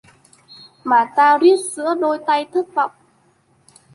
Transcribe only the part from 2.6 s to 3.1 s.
vọng.